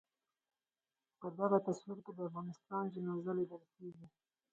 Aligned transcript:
په 1.19 1.27
دغه 1.39 1.57
تصویر 1.67 1.99
کې 2.05 2.11
د 2.15 2.19
افغانستان 2.29 2.83
جنازه 2.95 3.31
لیدل 3.39 3.63
کېږي. 3.75 4.07